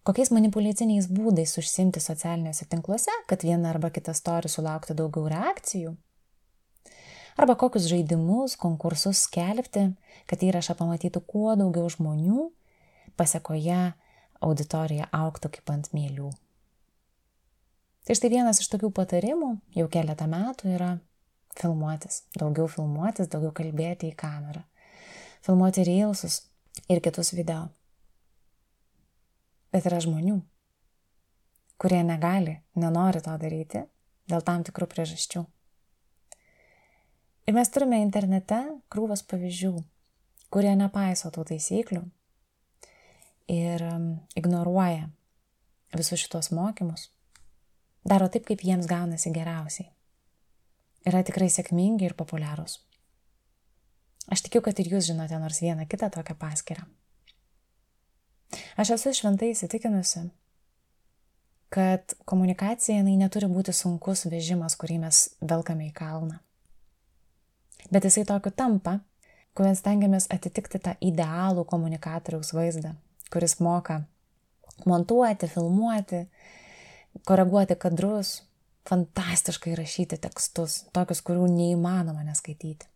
Kokiais 0.02 0.34
manipulaciniais 0.34 1.06
būdais 1.06 1.54
užsimti 1.60 2.02
socialiniuose 2.02 2.66
tinkluose, 2.66 3.14
kad 3.30 3.46
viena 3.46 3.70
arba 3.70 3.92
kita 3.94 4.10
story 4.16 4.50
sulauktų 4.50 4.98
daugiau 4.98 5.30
reakcijų 5.30 5.94
arba 7.36 7.56
kokius 7.58 7.88
žaidimus, 7.90 8.56
konkursus 8.60 9.24
skelbti, 9.26 9.90
kad 10.30 10.42
įrašą 10.42 10.76
pamatytų 10.78 11.22
kuo 11.26 11.54
daugiau 11.58 11.90
žmonių, 11.92 12.50
pasiekoje 13.18 13.92
auditorija 14.40 15.08
auktų 15.12 15.52
kaip 15.56 15.72
ant 15.74 15.90
mėlių. 15.96 16.30
Tai 18.06 18.16
štai 18.16 18.30
vienas 18.32 18.62
iš 18.62 18.70
tokių 18.72 18.90
patarimų 18.96 19.50
jau 19.76 19.86
keletą 19.92 20.26
metų 20.30 20.72
yra 20.74 20.90
filmuotis, 21.58 22.24
daugiau 22.38 22.68
filmuotis, 22.70 23.28
daugiau 23.30 23.52
kalbėti 23.54 24.08
į 24.10 24.16
kamerą, 24.18 24.64
filmuoti 25.44 25.84
reilsus 25.86 26.40
ir 26.88 27.02
kitus 27.04 27.34
video. 27.36 27.68
Bet 29.70 29.86
yra 29.86 30.00
žmonių, 30.02 30.40
kurie 31.78 32.00
negali, 32.06 32.56
nenori 32.74 33.22
to 33.22 33.36
daryti 33.38 33.84
dėl 34.30 34.42
tam 34.46 34.64
tikrų 34.66 34.88
priežasčių. 34.90 35.44
Ir 37.50 37.54
mes 37.56 37.66
turime 37.66 37.96
internete 37.98 38.60
krūvas 38.94 39.24
pavyzdžių, 39.26 39.72
kurie 40.54 40.70
nepaiso 40.78 41.32
tų 41.34 41.42
taisyklių 41.48 42.04
ir 43.50 43.82
ignoruoja 44.38 45.08
visus 45.98 46.20
šitos 46.22 46.52
mokymus, 46.54 47.08
daro 48.06 48.28
taip, 48.30 48.44
kaip 48.46 48.62
jiems 48.62 48.86
gaunasi 48.86 49.32
geriausiai. 49.34 49.88
Yra 51.10 51.24
tikrai 51.26 51.48
sėkmingi 51.50 52.06
ir 52.06 52.14
populiarūs. 52.14 52.76
Aš 54.30 54.44
tikiu, 54.46 54.62
kad 54.62 54.78
ir 54.78 54.92
jūs 54.92 55.08
žinote 55.08 55.40
nors 55.42 55.58
vieną 55.58 55.88
kitą 55.90 56.06
tokią 56.14 56.36
paskirą. 56.38 56.84
Aš 58.78 58.92
esu 58.94 59.16
šventai 59.18 59.48
įsitikinusi, 59.56 60.22
kad 61.74 62.14
komunikacija 62.30 63.00
jinai 63.00 63.16
neturi 63.18 63.50
būti 63.50 63.74
sunkus 63.74 64.28
vežimas, 64.30 64.78
kurį 64.78 65.00
mes 65.08 65.24
velkame 65.42 65.88
į 65.88 65.96
kalną 65.98 66.38
bet 67.88 68.04
jisai 68.04 68.26
tokiu 68.28 68.52
tampa, 68.52 68.98
kuomet 69.56 69.78
stengiamės 69.80 70.28
atitikti 70.32 70.80
tą 70.82 70.94
idealų 71.00 71.64
komunikatoriaus 71.68 72.52
vaizdą, 72.56 72.94
kuris 73.32 73.58
moka 73.60 74.02
montuoti, 74.86 75.48
filmuoti, 75.48 76.24
koreguoti 77.26 77.76
kadrus, 77.76 78.42
fantastiškai 78.88 79.74
rašyti 79.78 80.18
tekstus, 80.22 80.84
tokius, 80.94 81.20
kurių 81.26 81.48
neįmanoma 81.52 82.24
neskaityti. 82.26 82.88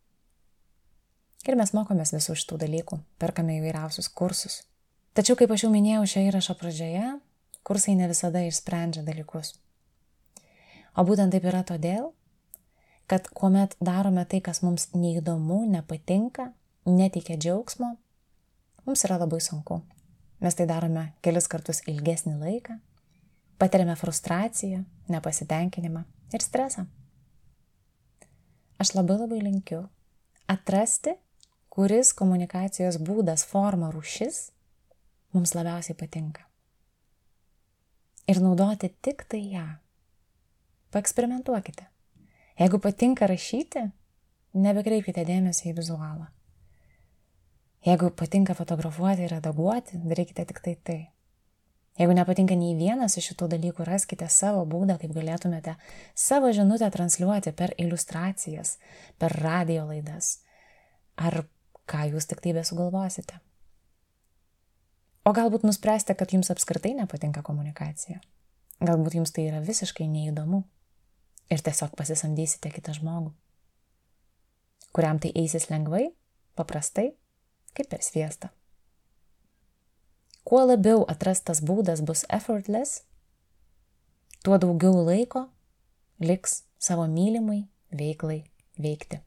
Ir 1.45 1.59
mes 1.61 1.75
mokomės 1.77 2.15
visų 2.15 2.39
šitų 2.41 2.59
dalykų, 2.63 2.99
perkame 3.21 3.59
įvairiausius 3.59 4.09
kursus. 4.09 4.63
Tačiau, 5.15 5.37
kaip 5.37 5.53
aš 5.53 5.67
jau 5.67 5.71
minėjau 5.75 6.07
šio 6.09 6.23
įrašo 6.31 6.57
pradžioje, 6.59 7.11
kursai 7.69 7.99
ne 7.99 8.09
visada 8.09 8.41
išsprendžia 8.47 9.05
dalykus. 9.05 9.53
O 10.97 11.05
būtent 11.05 11.35
taip 11.35 11.45
yra 11.51 11.61
todėl, 11.67 12.13
kad 13.07 13.29
kuomet 13.35 13.77
darome 13.85 14.25
tai, 14.25 14.41
kas 14.41 14.63
mums 14.65 14.89
neįdomu, 14.95 15.65
nepatinka, 15.71 16.51
neteikia 16.89 17.37
džiaugsmo, 17.37 17.95
mums 18.87 19.05
yra 19.09 19.19
labai 19.21 19.41
sunku. 19.45 19.81
Mes 20.41 20.57
tai 20.57 20.67
darome 20.69 21.07
kelis 21.25 21.49
kartus 21.49 21.81
ilgesnį 21.89 22.35
laiką, 22.41 22.79
patiriame 23.61 23.97
frustraciją, 23.97 24.83
nepasitenkinimą 25.09 26.05
ir 26.35 26.45
stresą. 26.45 26.87
Aš 28.83 28.97
labai 28.97 29.21
labai 29.21 29.41
linkiu 29.45 29.85
atrasti, 30.51 31.15
kuris 31.73 32.13
komunikacijos 32.17 32.99
būdas, 33.03 33.47
forma, 33.47 33.91
rušis 33.95 34.51
mums 35.35 35.55
labiausiai 35.57 35.97
patinka. 35.99 36.45
Ir 38.31 38.41
naudoti 38.41 38.91
tik 39.03 39.27
tai 39.29 39.43
ją. 39.53 39.65
Paeksperimentuokite. 40.95 41.94
Jeigu 42.61 42.79
patinka 42.79 43.27
rašyti, 43.27 43.89
nebekreipkite 44.55 45.25
dėmesio 45.27 45.73
į 45.73 45.75
vizualą. 45.79 46.29
Jeigu 47.85 48.13
patinka 48.17 48.55
fotografuoti 48.57 49.27
ir 49.27 49.35
redaguoti, 49.35 49.99
darykite 50.05 50.47
tik 50.49 50.63
tai 50.65 50.77
tai. 50.87 51.01
Jeigu 51.99 52.15
nepatinka 52.17 52.57
nei 52.59 52.75
vienas 52.75 53.15
iš 53.19 53.33
šitų 53.33 53.49
dalykų, 53.53 53.85
raskite 53.87 54.27
savo 54.31 54.65
būdą, 54.67 54.97
kaip 55.03 55.13
galėtumėte 55.15 55.77
savo 56.19 56.51
žinutę 56.55 56.89
transliuoti 56.91 57.53
per 57.55 57.75
iliustracijas, 57.79 58.79
per 59.19 59.37
radio 59.43 59.85
laidas 59.91 60.41
ar 61.17 61.45
ką 61.91 62.09
jūs 62.11 62.27
tik 62.31 62.43
tai 62.43 62.55
besugalvosite. 62.57 63.39
O 65.25 65.33
galbūt 65.33 65.65
nuspręsite, 65.65 66.17
kad 66.19 66.33
jums 66.35 66.51
apskritai 66.53 66.93
nepatinka 66.99 67.43
komunikacija. 67.47 68.21
Galbūt 68.85 69.17
jums 69.17 69.33
tai 69.33 69.47
yra 69.49 69.63
visiškai 69.65 70.07
neįdomu 70.11 70.65
ir 71.51 71.63
tiesiog 71.65 71.95
pasisamdysite 71.99 72.71
kitą 72.73 72.95
žmogų, 72.97 73.33
kuriam 74.95 75.21
tai 75.21 75.33
eisis 75.37 75.69
lengvai, 75.71 76.09
paprastai, 76.57 77.13
kaip 77.75 77.91
per 77.91 78.05
sviestą. 78.07 78.51
Kuo 80.45 80.61
labiau 80.69 81.05
atrastas 81.09 81.63
būdas 81.65 82.03
bus 82.05 82.25
effortless, 82.29 83.03
tuo 84.45 84.59
daugiau 84.61 85.05
laiko 85.07 85.47
liks 86.21 86.63
savo 86.79 87.07
mylimai 87.09 87.65
veiklai 87.93 88.43
veikti. 88.79 89.21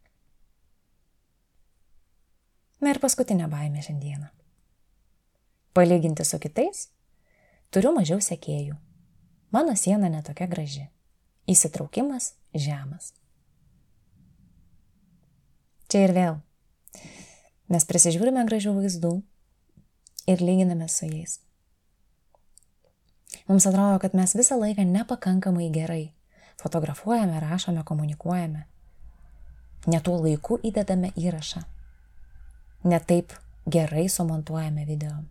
Na 2.78 2.94
ir 2.94 3.00
paskutinė 3.02 3.48
baimė 3.50 3.82
šiandieną. 3.82 4.30
Palyginti 5.74 6.26
su 6.26 6.38
kitais, 6.42 6.88
turiu 7.74 7.90
mažiau 7.96 8.22
sekėjų. 8.22 8.78
Mano 9.54 9.74
siena 9.80 10.10
netokia 10.14 10.46
graži. 10.50 10.86
Įsitraukimas 11.48 12.34
žemas. 12.54 13.14
Čia 15.88 16.04
ir 16.08 16.14
vėl. 16.16 16.38
Mes 17.72 17.88
prisižiūrime 17.88 18.44
gražių 18.48 18.74
vaizdų 18.76 19.14
ir 20.28 20.44
lyginame 20.44 20.90
su 20.92 21.08
jais. 21.08 21.40
Mums 23.48 23.68
atrodo, 23.68 24.00
kad 24.04 24.16
mes 24.16 24.36
visą 24.36 24.60
laiką 24.60 24.84
nepakankamai 24.88 25.70
gerai 25.72 26.18
fotografuojame, 26.62 27.40
rašome, 27.40 27.84
komunikuojame. 27.84 28.66
Ne 29.88 30.00
tuo 30.04 30.18
laiku 30.20 30.58
įdedame 30.64 31.14
įrašą. 31.16 31.64
Ne 32.84 33.00
taip 33.00 33.34
gerai 33.70 34.08
sumontuojame 34.10 34.86
video. 34.86 35.22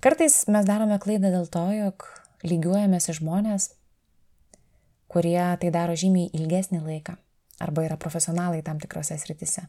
Kartais 0.00 0.44
mes 0.50 0.66
darome 0.66 0.98
klaidą 1.02 1.30
dėl 1.34 1.46
to, 1.50 1.64
jog 1.72 2.06
lygiuojamės 2.46 3.10
į 3.10 3.18
žmonės 3.20 3.70
kurie 5.08 5.40
tai 5.60 5.70
daro 5.74 5.96
žymiai 5.98 6.30
ilgesnį 6.36 6.82
laiką 6.84 7.16
arba 7.62 7.86
yra 7.86 7.96
profesionalai 7.96 8.62
tam 8.62 8.80
tikrose 8.82 9.16
sritise. 9.18 9.66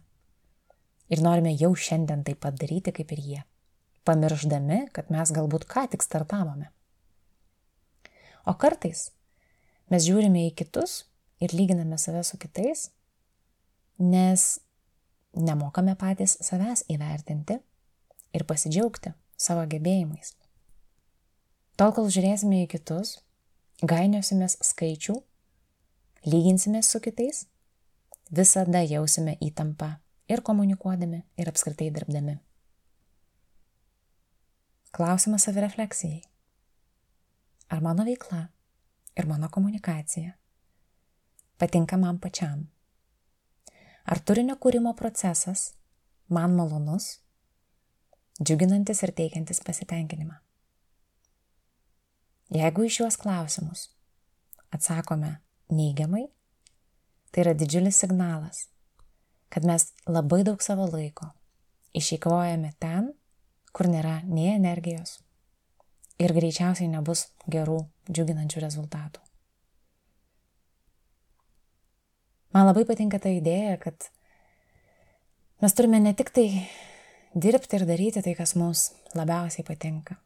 Ir 1.08 1.22
norime 1.24 1.54
jau 1.56 1.72
šiandien 1.76 2.26
taip 2.28 2.42
pat 2.44 2.58
daryti 2.60 2.92
kaip 2.92 3.12
ir 3.16 3.22
jie, 3.24 3.44
pamirždami, 4.04 4.88
kad 4.92 5.12
mes 5.14 5.32
galbūt 5.32 5.68
ką 5.70 5.86
tik 5.94 6.04
startavome. 6.04 6.68
O 8.48 8.56
kartais 8.60 9.10
mes 9.92 10.04
žiūrime 10.04 10.48
į 10.50 10.56
kitus 10.60 11.06
ir 11.44 11.56
lyginame 11.56 12.00
save 12.00 12.24
su 12.28 12.40
kitais, 12.40 12.90
nes 14.00 14.60
nemokame 15.38 15.96
patys 16.00 16.38
savęs 16.44 16.84
įvertinti 16.92 17.60
ir 18.36 18.46
pasidžiaugti 18.48 19.14
savo 19.38 19.64
gebėjimais. 19.70 20.34
Tol, 21.78 21.94
kol 21.94 22.10
žiūrėsime 22.10 22.64
į 22.66 22.70
kitus, 22.74 23.20
gainiosimės 23.86 24.58
skaičių, 24.66 25.20
lyginsimės 26.28 26.90
su 26.92 27.00
kitais, 27.00 27.46
visada 28.36 28.82
jausime 28.84 29.38
įtampą 29.44 29.94
ir 30.28 30.44
komunikuodami, 30.44 31.22
ir 31.40 31.48
apskritai 31.48 31.88
dirbdami. 31.96 32.38
Klausimas 34.92 35.46
savirefleksijai. 35.48 36.22
Ar 37.70 37.84
mano 37.84 38.04
veikla 38.08 38.48
ir 39.20 39.28
mano 39.28 39.50
komunikacija 39.52 40.34
patinka 41.58 41.98
man 41.98 42.20
pačiam? 42.20 42.68
Ar 44.08 44.20
turinio 44.20 44.56
kūrimo 44.56 44.94
procesas 44.96 45.74
man 46.28 46.56
malonus, 46.56 47.20
džiuginantis 48.44 49.04
ir 49.04 49.12
teikiantis 49.16 49.64
pasitenkinimą? 49.64 50.40
Jeigu 52.56 52.88
iš 52.88 53.02
juos 53.02 53.20
klausimus 53.20 53.90
atsakome 54.72 55.38
neigiamai, 55.74 56.28
tai 57.32 57.44
yra 57.46 57.56
didžiulis 57.58 58.00
signalas, 58.00 58.68
kad 59.54 59.66
mes 59.68 59.92
labai 60.08 60.44
daug 60.48 60.62
savo 60.64 60.88
laiko 60.92 61.32
išeikvojame 61.98 62.74
ten, 62.82 63.12
kur 63.74 63.90
nėra 63.90 64.22
nei 64.26 64.52
energijos 64.56 65.20
ir 66.22 66.34
greičiausiai 66.34 66.90
nebus 66.90 67.28
gerų, 67.52 67.80
džiuginančių 68.10 68.64
rezultatų. 68.64 69.22
Man 72.56 72.66
labai 72.66 72.88
patinka 72.90 73.20
ta 73.22 73.30
idėja, 73.30 73.76
kad 73.82 74.08
mes 75.62 75.76
turime 75.78 76.00
ne 76.02 76.14
tik 76.18 76.32
tai 76.34 76.48
dirbti 77.38 77.78
ir 77.78 77.86
daryti 77.86 78.24
tai, 78.26 78.34
kas 78.38 78.56
mums 78.58 78.88
labiausiai 79.18 79.66
patinka, 79.68 80.18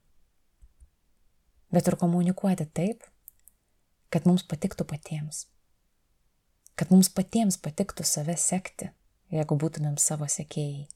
bet 1.75 1.89
ir 1.89 1.99
komunikuoti 1.99 2.69
taip, 2.71 3.03
kad 4.11 4.27
mums 4.27 4.43
patiktų 4.47 4.85
patiems. 4.87 5.45
Kad 6.75 6.91
mums 6.91 7.09
patiems 7.13 7.57
patiktų 7.61 8.03
save 8.07 8.35
sekti, 8.39 8.89
jeigu 9.31 9.57
būtumėm 9.59 9.97
savo 10.01 10.27
sekėjai. 10.27 10.87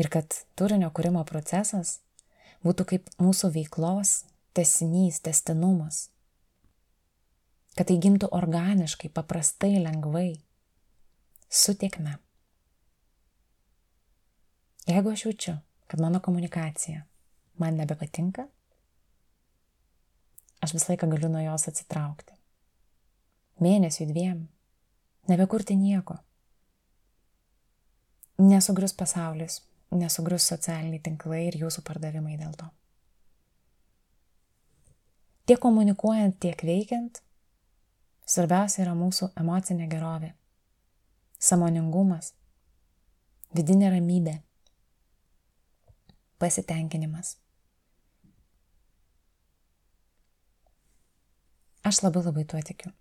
Ir 0.00 0.08
kad 0.08 0.38
turinio 0.56 0.88
kūrimo 0.94 1.24
procesas 1.28 1.98
būtų 2.64 2.86
kaip 2.94 3.10
mūsų 3.20 3.52
veiklos 3.52 4.22
tesinys, 4.56 5.20
testinumas, 5.24 6.06
kad 7.76 7.88
tai 7.88 7.98
gimtų 8.00 8.30
organiškai, 8.32 9.10
paprastai, 9.12 9.74
lengvai, 9.84 10.40
sutikme. 11.48 12.16
Jeigu 14.88 15.12
aš 15.12 15.26
jaučiu, 15.26 15.56
kad 15.86 16.00
mano 16.00 16.20
komunikacija 16.20 17.04
man 17.60 17.76
nebepatinka, 17.76 18.48
aš 20.72 20.78
visą 20.78 20.92
laiką 20.92 21.08
galiu 21.12 21.28
nuo 21.32 21.42
jos 21.44 21.68
atsitraukti. 21.68 22.34
Mėnesiui 23.62 24.08
dviem, 24.08 24.46
nebekurti 25.28 25.76
nieko. 25.76 26.16
Nesugrius 28.42 28.96
pasaulis, 28.96 29.60
nesugrius 29.92 30.48
socialiniai 30.48 31.02
tinklai 31.04 31.44
ir 31.50 31.60
jūsų 31.60 31.84
pardavimai 31.86 32.38
dėl 32.40 32.56
to. 32.56 32.70
Tiek 35.46 35.60
komunikuojant, 35.60 36.38
tiek 36.40 36.64
veikiant, 36.64 37.20
Svarbiausia 38.32 38.84
yra 38.84 38.94
mūsų 38.96 39.32
emocinė 39.36 39.88
gerovė, 39.90 40.30
samoningumas, 41.42 42.30
vidinė 43.52 43.90
ramybė, 43.92 44.38
pasitenkinimas. 46.40 47.34
Aš 51.82 52.02
labai 52.02 52.22
labai 52.22 52.44
tuo 52.44 52.60
tikiu. 52.62 52.92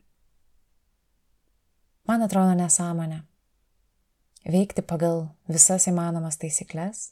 Man 2.09 2.23
atrodo 2.25 2.53
nesąmonė 2.57 3.21
veikti 4.49 4.81
pagal 4.81 5.27
visas 5.49 5.85
įmanomas 5.91 6.39
taisyklės, 6.41 7.11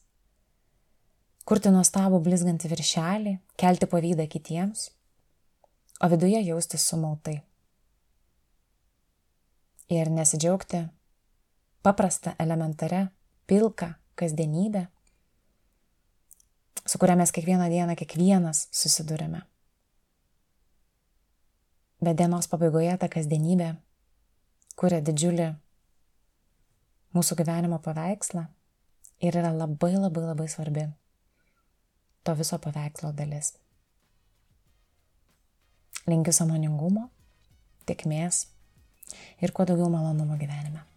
kurti 1.45 1.69
nuostabų 1.73 2.21
blizgantį 2.25 2.71
viršelį, 2.73 3.35
kelti 3.57 3.89
pavydą 3.89 4.25
kitiems, 4.29 4.89
o 6.01 6.09
viduje 6.09 6.41
jaustis 6.41 6.87
sumautai 6.89 7.39
ir 9.89 10.09
nesidžiaugti 10.13 10.83
paprastą, 11.85 12.33
elementarią, 12.39 13.07
pilką 13.49 13.93
kasdienybę, 14.15 14.87
su 16.85 16.97
kuria 16.99 17.15
mes 17.15 17.31
kiekvieną 17.31 17.69
dieną 17.69 17.95
kiekvienas 17.95 18.67
susidurime. 18.71 19.48
Bet 21.99 22.15
dienos 22.15 22.47
pabaigoje 22.47 22.93
ta 22.99 23.09
kasdienybė 23.11 23.73
kuria 24.79 25.01
didžiulį 25.03 25.49
mūsų 27.17 27.35
gyvenimo 27.41 27.79
paveikslą 27.83 28.45
ir 29.19 29.35
yra 29.41 29.51
labai 29.51 29.91
labai 29.97 30.23
labai 30.29 30.47
svarbi 30.47 30.85
to 32.23 32.35
viso 32.39 32.59
paveikslo 32.63 33.11
dalis. 33.17 33.51
Linkiu 36.07 36.33
samoningumo, 36.33 37.09
tiekmės 37.89 38.45
ir 39.43 39.51
kuo 39.51 39.67
daugiau 39.67 39.91
malonumo 39.91 40.39
gyvenime. 40.39 40.88